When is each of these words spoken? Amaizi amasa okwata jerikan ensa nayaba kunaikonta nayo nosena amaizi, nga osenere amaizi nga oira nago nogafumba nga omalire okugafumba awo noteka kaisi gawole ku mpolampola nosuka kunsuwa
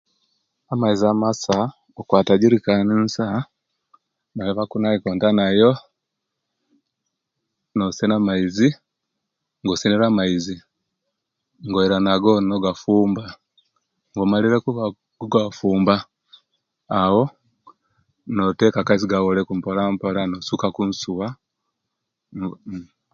Amaizi 0.71 1.05
amasa 1.13 1.57
okwata 1.99 2.39
jerikan 2.41 2.87
ensa 2.95 3.25
nayaba 4.33 4.63
kunaikonta 4.71 5.27
nayo 5.37 5.69
nosena 7.75 8.15
amaizi, 8.17 8.67
nga 9.59 9.69
osenere 9.73 10.05
amaizi 10.07 10.55
nga 11.65 11.77
oira 11.79 11.97
nago 12.05 12.31
nogafumba 12.47 13.25
nga 14.11 14.21
omalire 14.25 14.55
okugafumba 14.59 15.95
awo 17.01 17.23
noteka 18.35 18.79
kaisi 18.87 19.05
gawole 19.11 19.41
ku 19.47 19.53
mpolampola 19.57 20.21
nosuka 20.25 20.67
kunsuwa 20.75 21.27